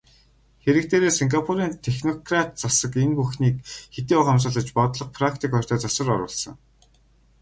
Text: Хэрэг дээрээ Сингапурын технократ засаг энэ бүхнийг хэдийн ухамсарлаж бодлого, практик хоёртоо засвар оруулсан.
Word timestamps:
Хэрэг 0.63 0.85
дээрээ 0.89 1.11
Сингапурын 1.19 1.71
технократ 1.85 2.49
засаг 2.63 2.93
энэ 3.03 3.17
бүхнийг 3.19 3.55
хэдийн 3.93 4.21
ухамсарлаж 4.21 4.67
бодлого, 4.75 5.15
практик 5.17 5.51
хоёртоо 5.53 5.77
засвар 5.83 6.09
оруулсан. 6.15 6.55